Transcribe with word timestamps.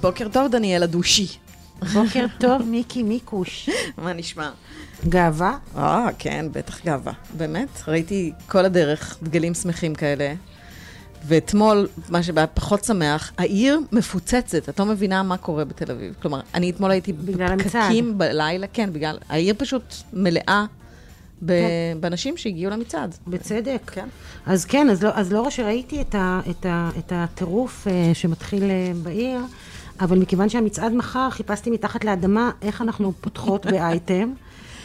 בוקר 0.00 0.28
טוב, 0.32 0.50
דניאלה 0.52 0.86
דושי. 0.86 1.26
בוקר 1.92 2.26
טוב, 2.38 2.62
מיקי 2.62 3.02
מיקוש. 3.02 3.70
מה 4.02 4.12
נשמע? 4.12 4.50
גאווה? 5.08 5.58
אה, 5.76 6.08
כן, 6.18 6.46
בטח 6.52 6.84
גאווה. 6.84 7.12
באמת, 7.36 7.68
ראיתי 7.88 8.32
כל 8.46 8.64
הדרך 8.64 9.18
דגלים 9.22 9.54
שמחים 9.54 9.94
כאלה. 9.94 10.34
ואתמול, 11.26 11.88
מה 12.08 12.22
שבהיה 12.22 12.46
פחות 12.46 12.84
שמח, 12.84 13.32
העיר 13.38 13.80
מפוצצת, 13.92 14.68
את 14.68 14.80
לא 14.80 14.86
מבינה 14.86 15.22
מה 15.22 15.36
קורה 15.36 15.64
בתל 15.64 15.90
אביב. 15.90 16.14
כלומר, 16.22 16.40
אני 16.54 16.70
אתמול 16.70 16.90
הייתי. 16.90 17.12
בפקקים 17.12 18.18
בלילה, 18.18 18.66
כן, 18.72 18.92
בגלל, 18.92 19.18
העיר 19.28 19.54
פשוט 19.58 19.94
מלאה 20.12 20.64
ב- 21.42 21.46
כן. 21.46 22.00
באנשים 22.00 22.36
שהגיעו 22.36 22.70
למצעד. 22.70 23.14
בצדק. 23.26 23.90
כן. 23.94 24.08
אז 24.46 24.64
כן, 24.64 24.90
אז 24.90 25.02
לא, 25.02 25.10
אז 25.14 25.32
לא 25.32 25.50
שראיתי 25.50 26.00
את, 26.00 26.14
ה, 26.14 26.40
את, 26.50 26.66
ה, 26.66 26.90
את 26.98 27.12
הטירוף 27.16 27.86
אה, 27.88 28.10
שמתחיל 28.14 28.62
אה, 28.62 28.92
בעיר, 29.02 29.40
אבל 30.00 30.18
מכיוון 30.18 30.48
שהמצעד 30.48 30.92
מחר, 30.92 31.30
חיפשתי 31.30 31.70
מתחת 31.70 32.04
לאדמה 32.04 32.50
איך 32.62 32.82
אנחנו 32.82 33.12
פותחות 33.20 33.66
באייטם 33.70 34.32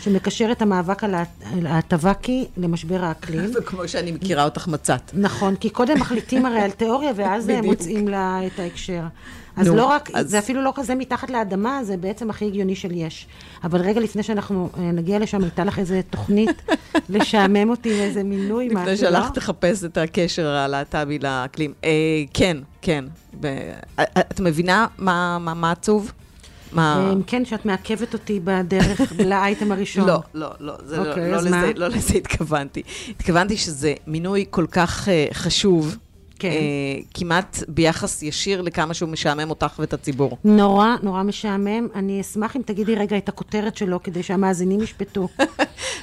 שמקשר 0.04 0.50
את 0.52 0.62
המאבק 0.62 1.04
על 1.04 1.16
הט- 1.16 1.28
על 1.54 1.68
הטבקי 1.68 2.46
למשבר 2.58 3.04
האקלים. 3.04 3.52
וכמו 3.56 3.88
שאני 3.88 4.12
מכירה 4.12 4.44
אותך 4.44 4.68
מצאת. 4.68 5.12
נכון, 5.14 5.56
כי 5.56 5.70
קודם 5.70 6.00
מחליטים 6.00 6.46
הרי 6.46 6.60
על 6.60 6.72
תיאוריה, 6.80 7.12
ואז 7.16 7.44
בדיוק. 7.48 7.66
מוצאים 7.66 8.08
לה 8.08 8.40
את 8.48 8.60
ההקשר. 8.60 9.02
אז 9.58 9.68
נו, 9.68 9.76
לא 9.76 9.86
רק, 9.86 10.10
אז- 10.14 10.30
זה 10.30 10.40
אפילו 10.40 10.62
לא 10.62 10.74
כזה 10.76 10.96
מתחת 10.96 11.30
לאדמה, 11.30 11.84
זה 11.84 11.98
בעצם 11.98 12.30
הכי 12.30 12.46
הגיוני 12.46 12.76
של 12.76 12.92
יש. 12.92 13.28
אבל 13.64 13.82
רגע 13.82 14.00
לפני 14.02 14.24
שאנחנו 14.24 14.70
אה, 14.78 14.92
נגיע 14.92 15.20
לשם, 15.20 15.44
הייתה 15.44 15.64
לך 15.64 15.80
איזה 15.80 16.02
תוכנית 16.10 16.62
לשעמם 17.10 17.70
אותי 17.70 17.94
עם 17.94 18.00
איזה 18.00 18.24
מינוי, 18.24 18.66
משהו, 18.68 18.78
לא? 18.78 18.82
לפני 18.84 18.98
שהלכת 18.98 19.38
לחפש 19.38 19.84
את 19.84 19.98
הקשר 19.98 20.48
הלהט"בי 20.48 21.20
לאקלים. 21.20 21.74
אה, 21.84 21.90
כן, 22.34 22.58
כן. 22.82 23.06
אה, 23.46 23.64
את 24.20 24.40
מבינה 24.40 24.88
מה, 24.98 25.38
מה, 25.42 25.54
מה 25.54 25.72
עצוב? 25.72 26.12
מה... 26.74 27.10
אה, 27.10 27.14
כן, 27.28 27.46
שאת 27.46 27.66
מעכבת 27.66 28.14
אותי 28.14 28.40
בדרך 28.44 29.14
לאייטם 29.30 29.72
הראשון. 29.72 30.08
לא, 30.08 30.20
לא, 30.34 30.50
לא, 30.60 30.74
זה 30.86 30.98
לא, 30.98 31.10
אוקיי, 31.10 31.32
לא, 31.32 31.38
לזה? 31.38 31.72
לא 31.76 31.88
לזה 31.88 32.14
התכוונתי. 32.18 32.84
התכוונתי 33.10 33.58
שזה 33.58 33.94
מינוי 34.08 34.46
כל 34.50 34.66
כך 34.72 35.08
uh, 35.08 35.34
חשוב, 35.34 35.98
כן. 36.40 36.50
uh, 36.50 37.06
כמעט 37.14 37.58
ביחס 37.68 38.24
ישיר 38.24 38.62
לכמה 38.62 38.94
שהוא 38.94 39.10
משעמם 39.10 39.50
אותך 39.50 39.80
ואת 39.80 39.94
הציבור. 39.94 40.38
נורא, 40.44 40.88
נורא 41.04 41.24
משעמם. 41.24 41.88
אני 41.96 42.22
אשמח 42.22 42.56
אם 42.56 42.62
תגידי 42.66 42.96
רגע 42.96 43.18
את 43.18 43.30
הכותרת 43.30 43.78
שלו, 43.78 44.04
כדי 44.04 44.24
שהמאזינים 44.24 44.82
ישפטו. 44.82 45.28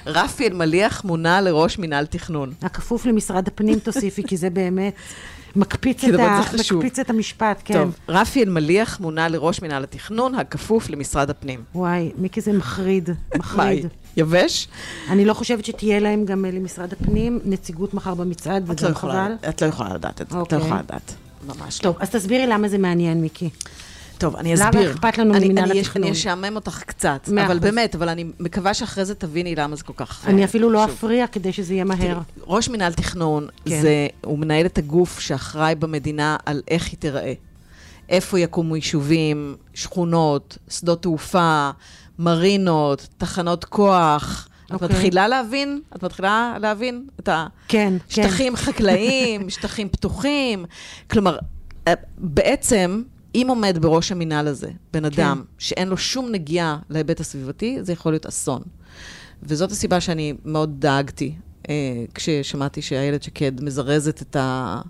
רפי 0.06 0.46
אלמליח 0.46 1.04
מונה 1.04 1.40
לראש 1.40 1.78
מינהל 1.78 2.06
תכנון. 2.06 2.52
הכפוף 2.62 3.06
למשרד 3.06 3.48
הפנים 3.48 3.78
תוסיפי, 3.84 4.22
כי 4.22 4.36
זה 4.36 4.50
באמת 4.50 4.94
מקפיץ, 5.56 6.04
את, 6.04 6.20
ה... 6.20 6.40
מקפיץ 6.58 6.98
את 6.98 7.10
המשפט, 7.10 7.62
כן. 7.64 7.74
טוב, 7.74 7.96
רפי 8.08 8.42
אלמליח 8.42 9.00
מונה 9.00 9.28
לראש 9.28 9.62
מינהל 9.62 9.84
התכנון, 9.84 10.34
הכפוף 10.34 10.90
למשרד 10.90 11.30
הפנים. 11.30 11.62
וואי, 11.74 12.12
מיקי 12.18 12.40
זה 12.40 12.52
מחריד, 12.52 13.10
מחריד. 13.38 13.86
יבש? 14.16 14.68
אני 15.08 15.24
לא 15.24 15.34
חושבת 15.34 15.64
שתהיה 15.64 16.00
להם 16.00 16.24
גם 16.24 16.44
אה, 16.44 16.50
למשרד 16.50 16.92
הפנים 16.92 17.40
נציגות 17.44 17.94
מחר 17.94 18.14
במצעד, 18.14 18.70
את 18.70 18.82
לא 18.82 18.94
חבל. 18.94 19.32
את 19.48 19.62
לא 19.62 19.66
יכולה 19.66 19.94
לדעת 19.94 20.20
את 20.22 20.30
זה, 20.30 20.32
את 20.32 20.32
לא 20.32 20.40
אוקיי. 20.40 20.58
יכולה 20.58 20.80
לדעת. 20.80 21.14
ממש 21.46 21.78
לא. 21.78 21.82
טוב, 21.82 21.96
אז 22.00 22.10
תסבירי 22.10 22.46
למה 22.46 22.68
זה 22.68 22.78
מעניין, 22.78 23.20
מיקי. 23.20 23.50
טוב, 24.20 24.36
אני 24.36 24.54
למה 24.56 24.68
אסביר. 24.70 24.90
אכפת 24.92 25.18
לנו 25.18 25.34
ממינהל 25.34 25.70
אני- 25.70 25.80
התכנון? 25.80 26.04
אני 26.04 26.12
אשעמם 26.12 26.56
אותך 26.56 26.82
קצת, 26.86 27.28
אבל. 27.44 27.58
באמת, 27.58 27.94
אבל 27.94 28.08
אני 28.08 28.24
מקווה 28.40 28.74
שאחרי 28.74 29.04
זה 29.04 29.14
תביני 29.14 29.54
למה 29.54 29.76
זה 29.76 29.82
כל 29.84 29.92
כך 29.96 30.26
אני 30.26 30.40
אה, 30.40 30.44
אפילו 30.46 30.70
לא. 30.70 30.84
אפריע 30.84 31.26
כדי 31.26 31.52
שזה 31.52 31.74
יהיה 31.74 31.84
מהר. 31.84 32.18
ראש 32.46 32.68
מינהל 32.68 32.92
תכנון, 32.92 33.46
כן. 33.64 33.82
הוא 34.24 34.38
מנהל 34.38 34.66
את 34.66 34.78
הגוף 34.78 35.20
שאחראי 35.20 35.74
במדינה 35.74 36.36
על 36.46 36.62
איך 36.68 36.86
היא 36.86 36.98
תיראה. 36.98 37.32
איפה 38.08 38.38
יקומו 38.40 38.76
יישובים, 38.76 39.56
שכונות, 39.74 40.58
שדות 40.68 41.02
תעופה, 41.02 41.70
מרינות, 42.18 43.08
תחנות 43.18 43.64
כוח. 43.64 44.48
את 44.66 44.72
אוקיי. 44.72 44.88
מתחילה 44.88 45.28
להבין? 45.28 45.80
את 45.96 46.02
מתחילה 46.04 46.56
להבין 46.60 47.06
את 47.20 47.28
ה... 47.28 47.46
כן, 47.68 47.94
כן. 48.08 48.28
חקלאיים, 48.56 49.50
שטחים 49.50 49.88
פתוחים. 49.88 50.64
כלומר, 51.10 51.38
אה, 51.88 51.92
בעצם, 52.18 53.02
אם 53.34 53.46
עומד 53.48 53.78
בראש 53.80 54.12
המינהל 54.12 54.48
הזה 54.48 54.70
בן 54.92 55.04
אדם 55.04 55.42
שאין 55.58 55.88
לו 55.88 55.96
שום 55.96 56.32
נגיעה 56.32 56.78
להיבט 56.90 57.20
הסביבתי, 57.20 57.78
זה 57.80 57.92
יכול 57.92 58.12
להיות 58.12 58.26
אסון. 58.26 58.62
וזאת 59.42 59.70
הסיבה 59.70 60.00
שאני 60.00 60.34
מאוד 60.44 60.76
דאגתי. 60.78 61.34
אה, 61.70 61.74
כששמעתי 62.14 62.82
שאיילת 62.82 63.22
שקד 63.22 63.64
מזרזת 63.64 64.22
את, 64.22 64.36
ה, 64.36 64.80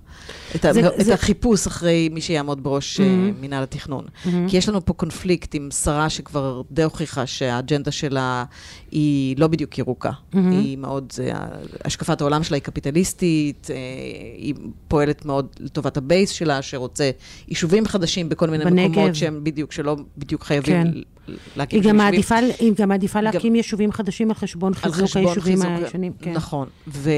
את, 0.54 0.64
ה, 0.64 0.72
זה- 0.72 0.80
את 1.00 1.04
זה- 1.04 1.14
החיפוש 1.14 1.66
אחרי 1.66 2.08
מי 2.12 2.20
שיעמוד 2.20 2.62
בראש 2.62 3.00
mm-hmm. 3.00 3.40
מינהל 3.40 3.62
התכנון. 3.62 4.04
Mm-hmm. 4.04 4.28
כי 4.48 4.56
יש 4.56 4.68
לנו 4.68 4.84
פה 4.84 4.92
קונפליקט 4.92 5.54
עם 5.54 5.68
שרה 5.70 6.10
שכבר 6.10 6.62
די 6.70 6.82
הוכיחה 6.82 7.26
שהאג'נדה 7.26 7.90
שלה 7.90 8.44
היא 8.90 9.36
לא 9.38 9.46
בדיוק 9.46 9.78
ירוקה. 9.78 10.10
Mm-hmm. 10.10 10.36
היא 10.50 10.78
מאוד, 10.78 11.12
זה, 11.12 11.30
השקפת 11.84 12.20
העולם 12.20 12.42
שלה 12.42 12.56
היא 12.56 12.62
קפיטליסטית, 12.62 13.66
אה, 13.70 13.76
היא 14.36 14.54
פועלת 14.88 15.24
מאוד 15.24 15.46
לטובת 15.60 15.96
הבייס 15.96 16.30
שלה, 16.30 16.62
שרוצה 16.62 17.10
יישובים 17.48 17.86
חדשים 17.86 18.28
בכל 18.28 18.50
מיני 18.50 18.64
בנגב. 18.64 18.90
מקומות 18.90 19.14
שהם 19.14 19.40
בדיוק, 19.44 19.72
שלא 19.72 19.96
בדיוק 20.18 20.42
חייבים 20.44 20.84
כן. 20.84 20.90
להקים 21.56 21.80
היא 21.82 21.90
גם. 21.90 21.96
מעדיפה, 21.96 22.36
היא 22.58 22.72
גם 22.76 22.88
מעדיפה 22.88 23.18
גם- 23.18 23.24
להקים 23.24 23.54
יישובים 23.54 23.92
חדשים 23.92 24.28
על 24.30 24.34
חשבון 24.34 24.74
חיזוק 24.74 25.16
היישובים 25.16 25.62
הישנים. 25.62 26.12
כן. 26.22 26.32
נכון. 26.32 26.68
ו... 26.88 27.10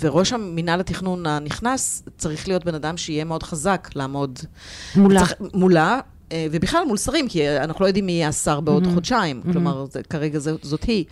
וראש 0.00 0.32
המינהל 0.32 0.80
התכנון 0.80 1.26
הנכנס 1.26 2.02
צריך 2.16 2.48
להיות 2.48 2.64
בן 2.64 2.74
אדם 2.74 2.96
שיהיה 2.96 3.24
מאוד 3.24 3.42
חזק 3.42 3.88
לעמוד 3.94 4.38
מולה. 4.96 5.20
צריך, 5.20 5.32
מולה, 5.54 6.00
ובכלל 6.50 6.84
מול 6.84 6.96
שרים, 6.96 7.28
כי 7.28 7.48
אנחנו 7.48 7.82
לא 7.82 7.86
יודעים 7.86 8.06
מי 8.06 8.12
יהיה 8.12 8.28
השר 8.28 8.60
בעוד 8.60 8.86
חודשיים, 8.94 9.42
כלומר, 9.52 9.86
זה, 9.90 10.02
כרגע 10.02 10.38
זה, 10.38 10.52
זאת 10.62 10.84
היא. 10.84 11.04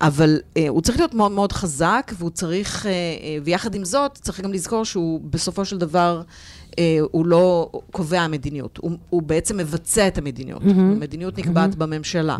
אבל 0.00 0.40
אה, 0.56 0.68
הוא 0.68 0.82
צריך 0.82 0.98
להיות 0.98 1.14
מאוד 1.14 1.32
מאוד 1.32 1.52
חזק, 1.52 2.12
והוא 2.18 2.30
צריך, 2.30 2.86
אה, 2.86 2.90
אה, 2.90 3.38
ויחד 3.44 3.74
עם 3.74 3.84
זאת, 3.84 4.18
צריך 4.22 4.40
גם 4.40 4.52
לזכור 4.52 4.84
שהוא 4.84 5.20
בסופו 5.30 5.64
של 5.64 5.78
דבר, 5.78 6.22
אה, 6.78 6.98
הוא 7.10 7.26
לא 7.26 7.70
קובע 7.90 8.26
מדיניות, 8.26 8.78
הוא, 8.82 8.90
הוא 9.10 9.22
בעצם 9.22 9.56
מבצע 9.56 10.08
את 10.08 10.18
המדיניות. 10.18 10.62
המדיניות 10.62 11.38
נקבעת 11.38 11.74
בממשלה, 11.74 12.36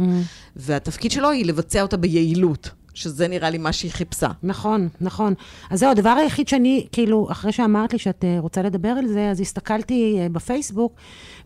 והתפקיד 0.57 1.11
שלו 1.11 1.31
היא 1.31 1.45
לבצע 1.47 1.83
אותה 1.83 1.97
ביעילות, 1.97 2.71
שזה 2.97 3.29
נראה 3.29 3.51
לי 3.51 3.59
מה 3.59 3.73
שהיא 3.73 3.91
חיפשה. 3.93 4.29
נכון, 4.43 4.89
נכון. 5.01 5.35
אז 5.71 5.81
זהו, 5.81 5.91
הדבר 5.91 6.11
היחיד 6.11 6.49
שאני, 6.49 6.87
כאילו, 6.93 7.29
אחרי 7.31 7.53
שאמרת 7.53 7.93
לי 7.93 7.99
שאת 7.99 8.25
אה, 8.25 8.37
רוצה 8.41 8.63
לדבר 8.63 8.89
על 8.89 9.07
זה, 9.07 9.31
אז 9.31 9.41
הסתכלתי 9.41 10.19
אה, 10.21 10.29
בפייסבוק, 10.29 10.93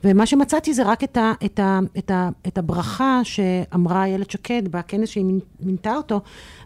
ומה 0.05 0.27
שמצאתי 0.27 0.75
זה 0.75 0.83
רק 0.83 1.05
את, 1.05 1.17
ה, 1.17 1.33
את, 1.45 1.59
ה, 1.59 1.79
את, 1.99 2.11
ה, 2.11 2.29
את 2.47 2.59
הברכה 2.59 3.21
שאמרה 3.25 4.05
איילת 4.05 4.31
שקד 4.31 4.63
בכנס 4.69 5.09
שהיא 5.09 5.25
מינ- 5.25 5.67
מינתה 5.67 5.97
אותו, 5.97 6.21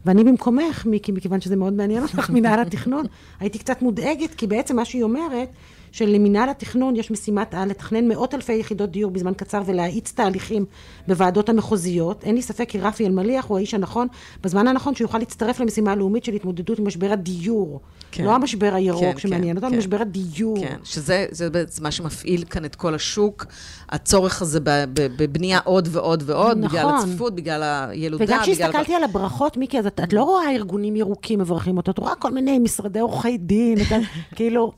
ואני 0.05 0.25
במקומך, 0.25 0.87
מיקי, 0.87 1.13
מכיוון 1.13 1.41
שזה 1.41 1.57
מאוד 1.57 1.73
מעניין 1.73 2.03
אותך, 2.03 2.31
מינהל 2.35 2.61
התכנון, 2.61 3.07
הייתי 3.41 3.59
קצת 3.59 3.83
מודאגת, 3.83 4.35
כי 4.35 4.47
בעצם 4.47 4.77
מה 4.77 4.85
שהיא 4.85 5.03
אומרת, 5.03 5.49
שלמינהל 5.95 6.49
התכנון 6.49 6.97
יש 6.97 7.11
משימת 7.11 7.55
על 7.55 7.69
לתכנן 7.69 8.09
מאות 8.09 8.35
אלפי 8.35 8.53
יחידות 8.53 8.91
דיור 8.91 9.11
בזמן 9.11 9.35
קצר 9.35 9.63
ולהאיץ 9.67 10.13
תהליכים 10.13 10.65
בוועדות 11.09 11.49
המחוזיות. 11.49 12.25
אין 12.25 12.35
לי 12.35 12.43
ספק 12.43 12.69
כי 12.69 12.79
רפי 12.79 13.07
אלמליח 13.07 13.45
הוא 13.47 13.59
האיש 13.59 13.75
הנכון, 13.75 14.09
בזמן 14.43 14.69
הנכון 14.69 14.95
שיוכל 14.95 15.19
להצטרף 15.19 15.61
למשימה 15.61 15.93
הלאומית 15.93 16.25
של 16.25 16.33
התמודדות 16.33 16.79
עם 16.79 16.87
משבר 16.87 17.13
הדיור. 17.13 17.81
כן. 18.17 18.25
לא 18.25 18.35
המשבר 18.35 18.75
הירוק 18.75 19.05
כן, 19.05 19.19
שמעניין 19.19 19.51
כן, 19.53 19.57
אותנו, 19.57 19.71
כן. 19.71 19.79
משבר 19.79 20.01
הדיור. 20.01 20.59
כן, 20.61 20.77
שזה 20.85 21.27
זה 21.31 21.51
בעצם 21.51 21.83
מה 21.83 21.91
שמפעיל 21.91 22.45
כאן 22.51 22.65
את 22.65 22.75
כל 22.75 22.95
השוק, 22.95 23.47
הצורך 23.89 24.43
הזה 24.43 24.59
בבנייה 24.95 25.59
עוד 25.65 25.89
ועוד 25.93 26.23
ועוד, 26.27 26.59
נכון. 26.59 26.69
בגלל 26.79 26.95
הצפיפות, 26.99 27.35
בגלל 27.35 27.63
הילודה, 27.91 28.25
וגם 28.25 28.41
בגלל... 28.43 28.55
כשהסתכלתי 28.55 28.95
על 28.95 29.05
הברכות, 29.05 29.57
מיקי, 29.57 29.79
אז 29.79 29.87
את, 29.87 30.01
את 30.05 30.13
לא 30.13 30.23
רואה 30.23 30.51
ארגונים 30.55 30.97
ירוקים 30.97 31.39
מברכים 31.39 31.77
אותו, 31.77 31.91
את 31.91 31.99
רואה 31.99 32.15
כל 32.15 32.31
מיני 32.31 32.59
משרדי 32.59 32.99
עורכי 33.01 33.39
דין, 33.39 33.79
את 33.81 33.87
כאילו... 34.37 34.73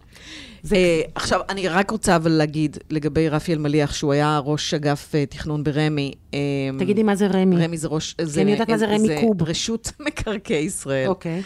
זה- 0.62 0.76
אה, 0.76 1.00
עכשיו, 1.14 1.40
אני 1.48 1.68
רק 1.68 1.90
רוצה 1.90 2.16
אבל 2.16 2.30
להגיד 2.32 2.76
לגבי 2.90 3.28
רפי 3.28 3.52
אלמליח, 3.52 3.94
שהוא 3.94 4.12
היה 4.12 4.40
ראש 4.44 4.74
אגף 4.74 5.14
אה, 5.14 5.26
תכנון 5.26 5.64
ברמ"י. 5.64 6.12
אה, 6.34 6.38
תגידי 6.78 7.02
מה 7.02 7.14
זה 7.14 7.26
רמ"י. 7.26 7.64
רמ"י 7.64 7.76
זה 7.76 7.88
ראש... 7.88 8.14
זה, 8.20 8.42
אני 8.42 8.52
יודעת 8.52 8.70
מה 8.70 8.78
זה 8.78 8.86
רמ"י 8.86 9.20
קוב. 9.20 9.42
רשות 9.42 9.92
מקרקעי 10.06 10.64
ישראל. 10.64 11.08
אוקיי. 11.08 11.42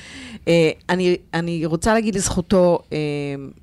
אה, 0.49 0.71
אני, 0.89 1.17
אני 1.35 1.51
רוצה 1.81 1.95
להגיד 1.95 2.15
לזכותו, 2.15 2.79
אה, 2.93 2.99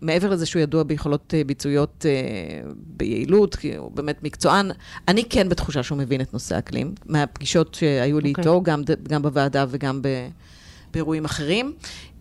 מעבר 0.01 0.29
לזה 0.29 0.45
שהוא 0.45 0.61
ידוע 0.61 0.83
ביכולות 0.83 1.33
אה, 1.33 1.43
ביצועיות 1.43 2.05
אה, 2.09 2.69
ביעילות, 2.77 3.55
כי 3.55 3.75
הוא 3.75 3.91
באמת 3.91 4.23
מקצוען, 4.23 4.71
אני 5.07 5.23
כן 5.29 5.49
בתחושה 5.49 5.83
שהוא 5.83 5.97
מבין 5.97 6.21
את 6.21 6.33
נושא 6.33 6.55
האקלים, 6.55 6.93
מהפגישות 7.05 7.73
שהיו 7.73 8.19
לי 8.19 8.29
אוקיי. 8.29 8.41
איתו, 8.41 8.61
גם, 8.61 8.81
גם 9.09 9.21
בוועדה 9.21 9.65
וגם 9.69 10.01
ב, 10.01 10.07
באירועים 10.93 11.25
אחרים. 11.25 11.73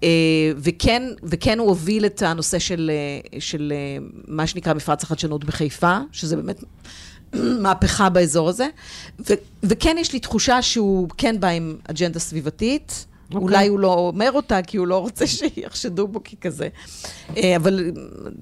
אה, 0.02 0.08
וכן, 0.56 1.02
וכן 1.22 1.58
הוא 1.58 1.68
הוביל 1.68 2.06
את 2.06 2.22
הנושא 2.22 2.58
של, 2.58 2.90
אה, 2.94 3.40
של 3.40 3.72
אה, 3.76 4.06
מה 4.28 4.46
שנקרא 4.46 4.74
מפרץ 4.74 5.02
החדשנות 5.02 5.44
בחיפה, 5.44 5.98
שזה 6.12 6.36
באמת 6.36 6.64
מהפכה 7.62 8.08
באזור 8.08 8.48
הזה. 8.48 8.68
ו, 9.30 9.34
וכן 9.62 9.96
יש 9.98 10.12
לי 10.12 10.20
תחושה 10.20 10.62
שהוא 10.62 11.08
כן 11.16 11.40
בא 11.40 11.48
עם 11.48 11.76
אג'נדה 11.90 12.18
סביבתית. 12.18 13.06
Okay. 13.32 13.36
אולי 13.36 13.68
הוא 13.68 13.78
לא 13.78 13.94
אומר 13.94 14.32
אותה 14.32 14.62
כי 14.62 14.76
הוא 14.76 14.86
לא 14.86 14.98
רוצה 14.98 15.26
שיחשדו 15.36 16.08
בו 16.08 16.20
ככזה. 16.24 16.68
אה, 17.36 17.56
אבל 17.56 17.90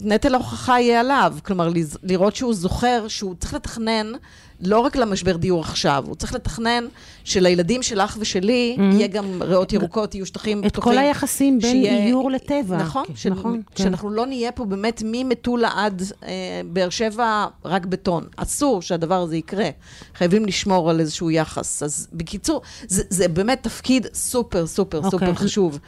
נטל 0.01 0.35
ההוכחה 0.35 0.81
יהיה 0.81 1.01
עליו. 1.01 1.37
כלומר, 1.45 1.71
לראות 2.03 2.37
שהוא 2.37 2.55
זוכר 2.55 3.09
שהוא 3.09 3.35
צריך 3.35 3.55
לתכנן 3.55 4.13
לא 4.61 4.79
רק 4.79 4.97
למשבר 4.97 5.37
דיור 5.37 5.61
עכשיו, 5.61 6.05
הוא 6.07 6.15
צריך 6.15 6.35
לתכנן 6.35 6.85
שלילדים 7.25 7.83
שלך 7.83 8.17
ושלי 8.21 8.77
mm-hmm. 8.79 8.83
יהיה 8.95 9.07
גם 9.07 9.43
ריאות 9.43 9.73
ירוקות, 9.73 10.15
יהיו 10.15 10.27
שטחים 10.27 10.63
פתוחים. 10.69 10.93
את 10.93 10.99
כל 10.99 11.05
היחסים 11.05 11.59
בין 11.59 11.71
שיהיה... 11.71 12.07
איור 12.07 12.31
לטבע. 12.31 12.77
נכון, 12.77 13.05
כן, 13.07 13.17
ש... 13.17 13.27
נכון 13.27 13.63
כן. 13.75 13.83
שאנחנו. 13.83 14.11
לא 14.11 14.27
נהיה 14.27 14.53
פה 14.53 14.65
באמת 14.65 15.03
ממטולה 15.05 15.71
עד 15.75 16.03
אה, 16.23 16.61
באר 16.67 16.91
שבע 16.91 17.47
רק 17.65 17.87
בטון. 17.87 18.25
אסור 18.37 18.83
שהדבר 18.83 19.23
הזה 19.23 19.37
יקרה. 19.37 19.69
חייבים 20.15 20.47
לשמור 20.47 20.91
על 20.91 21.01
איזשהו 21.01 21.31
יחס. 21.31 21.83
אז 21.83 22.09
בקיצור, 22.13 22.63
זה, 22.89 23.03
זה 23.11 23.29
באמת 23.29 23.63
תפקיד 23.63 24.07
סופר, 24.15 24.67
סופר, 24.75 25.01
okay. 25.01 25.11
סופר 25.11 25.27
אוקיי. 25.29 25.35
חשוב. 25.35 25.79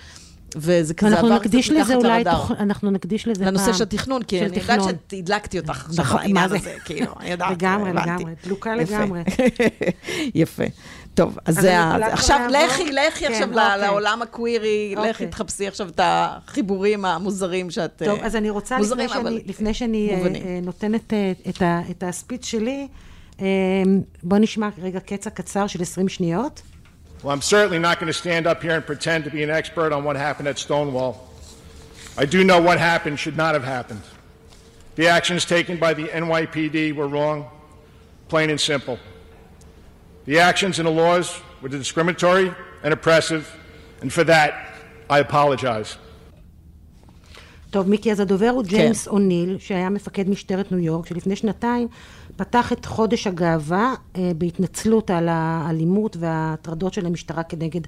וזה 0.56 0.94
כזה 0.94 1.19
עבר 1.19 1.38
קצת 1.38 1.55
מתחת 1.55 2.03
לרדאר. 2.03 2.47
אנחנו 2.59 2.91
נקדיש 2.91 3.29
לזה 3.29 3.44
פעם. 3.44 3.55
לנושא 3.55 3.73
של 3.73 3.83
התכנון, 3.83 4.23
כי 4.23 4.47
אני 4.47 4.56
יודעת 4.56 4.81
שהדלקתי 5.11 5.59
אותך 5.59 5.85
עכשיו 5.87 6.05
נכון, 6.05 6.21
בעניין 6.21 6.53
הזה, 6.53 6.75
כאילו, 6.85 7.12
אני 7.21 7.31
יודעת. 7.31 7.50
לגמרי, 7.50 7.93
לגמרי, 7.93 8.33
דלוקה 8.44 8.77
לגמרי. 8.77 9.21
יפה. 10.35 10.65
טוב, 11.15 11.38
אז 11.44 11.55
זה 11.55 11.79
ה... 11.79 12.12
עכשיו, 12.12 12.41
לכי, 12.50 12.93
לכי 12.93 13.21
כן, 13.21 13.33
עכשיו 13.33 13.49
אוקיי. 13.49 13.81
לעולם 13.81 14.23
הקווירי, 14.23 14.94
לכי 14.97 15.09
אוקיי. 15.09 15.27
תחפשי 15.27 15.69
עכשיו 15.69 15.88
את 15.88 16.00
החיבורים 16.03 17.05
המוזרים 17.05 17.71
שאת... 17.71 18.03
טוב, 18.06 18.19
אז 18.23 18.37
אני 18.37 18.50
רוצה, 18.50 18.77
לפני 19.47 19.75
שאני 19.75 20.11
אה, 20.11 20.17
אה, 20.17 20.61
נותנת 20.62 21.12
אה, 21.12 21.33
את 21.91 22.03
הספיץ 22.03 22.47
שלי, 22.47 22.88
בוא 24.23 24.38
נשמע 24.38 24.69
רגע 24.83 25.00
קצע 25.00 25.31
קצר 25.31 25.67
של 25.67 25.83
20 25.83 26.09
שניות. 26.09 26.62
Well, 27.23 27.33
I'm 27.33 27.43
certainly 27.43 27.79
not 27.79 27.99
going 27.99 28.09
to 28.09 28.13
stand 28.13 28.47
up 28.47 28.63
here 28.63 28.73
and 28.73 28.85
pretend 28.85 29.25
to 29.25 29.31
be 29.31 29.43
an 29.43 29.51
expert 29.51 29.93
on 29.93 30.05
what 30.05 30.17
happened 30.17 30.49
at 30.49 30.59
Stonewall. 30.59 31.31
I 32.17 32.27
do 32.27 32.45
know 32.45 32.61
what 32.61 32.79
happened 32.79 33.19
should 33.19 33.37
not 33.37 33.55
have 33.55 33.65
happened. 33.65 34.03
The 34.97 35.09
actions 35.09 35.45
taken 35.45 35.79
by 35.79 35.95
the 35.95 36.05
NYPD 36.05 36.95
were 36.95 37.09
wrong, 37.09 37.51
plain 38.29 38.51
and 38.51 38.61
simple. 38.61 38.99
The 40.25 40.39
actions 40.39 40.79
and 40.79 40.87
the 40.87 40.93
laws 40.93 41.41
were 41.61 41.69
discriminatory 41.69 42.55
and 42.83 42.93
oppressive, 42.93 43.55
and 44.01 44.12
for 44.12 44.25
that, 44.25 44.75
I 45.09 45.19
apologize. 45.21 45.97
טוב, 47.71 47.89
מיקי, 47.89 48.13
אז 48.13 48.21
הדובר 48.21 48.49
הוא 48.49 48.63
ג'יימס 48.63 49.05
כן. 49.05 49.11
אוניל, 49.11 49.57
שהיה 49.59 49.91
מפקד 49.91 50.29
משטרת 50.29 50.73
ניו 50.73 50.81
יורק, 50.81 51.07
שלפני 51.07 51.37
שנתיים 51.37 51.89
פתח 52.37 52.73
את 52.73 52.85
חודש 52.85 53.27
הגאווה 53.27 53.95
אה, 54.17 54.31
בהתנצלות 54.39 55.11
על 55.11 55.29
האלימות 55.29 56.17
וההטרדות 56.21 56.93
של 56.93 57.07
המשטרה 57.07 57.43
כנגד 57.43 57.81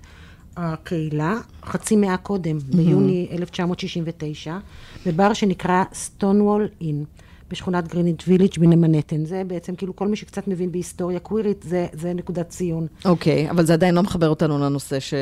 הקהילה, 0.56 1.36
חצי 1.64 1.96
מאה 1.96 2.16
קודם, 2.16 2.58
mm-hmm. 2.58 2.76
ביוני 2.76 3.28
1969, 3.32 4.58
בבר 5.06 5.32
שנקרא 5.32 5.84
סטונוול 5.94 6.68
אין. 6.80 7.04
בשכונת 7.50 7.88
גריניץ' 7.88 8.24
ויליג' 8.28 8.58
בנמנהטן. 8.58 9.24
זה 9.24 9.42
בעצם, 9.46 9.74
כאילו, 9.74 9.96
כל 9.96 10.08
מי 10.08 10.16
שקצת 10.16 10.48
מבין 10.48 10.72
בהיסטוריה 10.72 11.18
קווירית, 11.18 11.62
זה, 11.62 11.86
זה 11.92 12.12
נקודת 12.12 12.48
ציון. 12.48 12.86
אוקיי, 13.04 13.48
okay, 13.48 13.50
אבל 13.50 13.66
זה 13.66 13.72
עדיין 13.72 13.94
לא 13.94 14.02
מחבר 14.02 14.28
אותנו 14.28 14.58
לנושא 14.58 15.00
ש... 15.00 15.14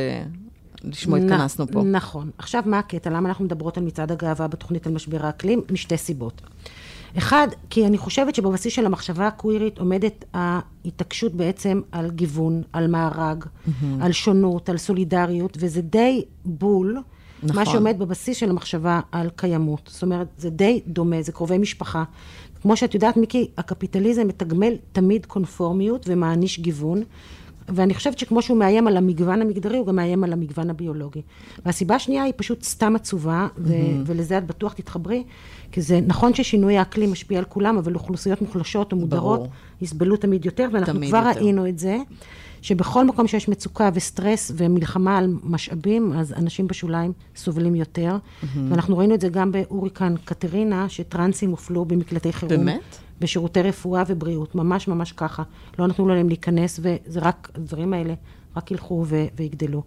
לשמו 0.84 1.16
התכנסנו 1.16 1.66
פה. 1.66 1.82
נכון. 1.82 2.30
עכשיו, 2.38 2.62
מה 2.66 2.78
הקטע? 2.78 3.10
למה 3.10 3.28
אנחנו 3.28 3.44
מדברות 3.44 3.78
על 3.78 3.84
מצעד 3.84 4.12
הגאווה 4.12 4.48
בתוכנית 4.48 4.86
על 4.86 4.92
משבר 4.92 5.26
האקלים? 5.26 5.60
משתי 5.70 5.96
סיבות. 5.96 6.42
אחד, 7.18 7.48
כי 7.70 7.86
אני 7.86 7.98
חושבת 7.98 8.34
שבבסיס 8.34 8.72
של 8.72 8.86
המחשבה 8.86 9.26
הקווירית 9.26 9.78
עומדת 9.78 10.24
ההתעקשות 10.34 11.34
בעצם 11.34 11.80
על 11.92 12.10
גיוון, 12.10 12.62
על 12.72 12.86
מארג, 12.86 13.44
mm-hmm. 13.44 13.70
על 14.00 14.12
שונות, 14.12 14.68
על 14.68 14.76
סולידריות, 14.78 15.56
וזה 15.60 15.82
די 15.82 16.24
בול. 16.44 16.98
נכון. 17.42 17.56
מה 17.56 17.66
שעומד 17.66 17.98
בבסיס 17.98 18.36
של 18.36 18.50
המחשבה 18.50 19.00
על 19.12 19.30
קיימות. 19.36 19.90
זאת 19.92 20.02
אומרת, 20.02 20.26
זה 20.38 20.50
די 20.50 20.80
דומה, 20.86 21.22
זה 21.22 21.32
קרובי 21.32 21.58
משפחה. 21.58 22.04
כמו 22.62 22.76
שאת 22.76 22.94
יודעת, 22.94 23.16
מיקי, 23.16 23.50
הקפיטליזם 23.58 24.28
מתגמל 24.28 24.74
תמיד 24.92 25.26
קונפורמיות 25.26 26.06
ומעניש 26.08 26.60
גיוון. 26.60 27.02
ואני 27.68 27.94
חושבת 27.94 28.18
שכמו 28.18 28.42
שהוא 28.42 28.58
מאיים 28.58 28.86
על 28.86 28.96
המגוון 28.96 29.42
המגדרי, 29.42 29.78
הוא 29.78 29.86
גם 29.86 29.96
מאיים 29.96 30.24
על 30.24 30.32
המגוון 30.32 30.70
הביולוגי. 30.70 31.22
והסיבה 31.66 31.94
השנייה 31.94 32.22
היא 32.22 32.32
פשוט 32.36 32.62
סתם 32.62 32.96
עצובה, 32.96 33.48
ו- 33.58 33.72
mm-hmm. 33.72 33.76
ולזה 34.06 34.38
את 34.38 34.46
בטוח 34.46 34.72
תתחברי, 34.72 35.24
כי 35.72 35.82
זה 35.82 36.00
נכון 36.06 36.34
ששינוי 36.34 36.78
האקלים 36.78 37.12
משפיע 37.12 37.38
על 37.38 37.44
כולם, 37.44 37.78
אבל 37.78 37.94
אוכלוסיות 37.94 38.42
מוחלשות 38.42 38.92
או 38.92 38.96
מודרות 38.96 39.38
ברור. 39.38 39.52
יסבלו 39.82 40.16
תמיד 40.16 40.44
יותר, 40.44 40.68
ואנחנו 40.72 40.92
תמיד 40.94 41.08
כבר 41.08 41.24
יותר. 41.28 41.40
ראינו 41.40 41.68
את 41.68 41.78
זה, 41.78 41.96
שבכל 42.66 43.04
מקום 43.04 43.26
שיש 43.26 43.48
מצוקה 43.48 43.90
וסטרס 43.94 44.52
ומלחמה 44.56 45.18
על 45.18 45.34
משאבים, 45.42 46.12
אז 46.12 46.32
אנשים 46.32 46.66
בשוליים 46.66 47.12
סובלים 47.36 47.74
יותר. 47.74 48.16
Mm-hmm. 48.16 48.46
ואנחנו 48.68 48.98
ראינו 48.98 49.14
את 49.14 49.20
זה 49.20 49.28
גם 49.28 49.52
בהוריקן 49.52 50.14
קטרינה, 50.24 50.88
שטרנסים 50.88 51.50
הופלו 51.50 51.84
במקלטי 51.84 52.32
חירום. 52.32 52.56
באמת? 52.56 52.96
בשירותי 53.20 53.62
רפואה 53.62 54.02
ובריאות, 54.06 54.54
ממש 54.54 54.88
ממש 54.88 55.12
ככה. 55.12 55.42
לא 55.78 55.86
נתנו 55.86 56.08
להם 56.08 56.28
להיכנס, 56.28 56.80
וזה 56.82 57.20
רק, 57.20 57.50
הדברים 57.54 57.92
האלה 57.92 58.14
רק 58.56 58.70
ילכו 58.70 59.04
ו- 59.06 59.26
ויגדלו. 59.36 59.82